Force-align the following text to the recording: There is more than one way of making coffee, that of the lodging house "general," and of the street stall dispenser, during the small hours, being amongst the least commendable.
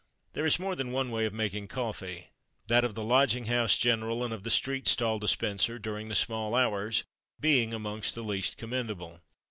There 0.33 0.47
is 0.47 0.57
more 0.57 0.75
than 0.75 0.91
one 0.91 1.11
way 1.11 1.25
of 1.27 1.33
making 1.35 1.67
coffee, 1.67 2.31
that 2.65 2.83
of 2.83 2.95
the 2.95 3.03
lodging 3.03 3.45
house 3.45 3.77
"general," 3.77 4.23
and 4.25 4.33
of 4.33 4.41
the 4.41 4.49
street 4.49 4.87
stall 4.87 5.19
dispenser, 5.19 5.77
during 5.77 6.07
the 6.09 6.15
small 6.15 6.55
hours, 6.55 7.05
being 7.39 7.71
amongst 7.71 8.15
the 8.15 8.23
least 8.23 8.57
commendable. 8.57 9.19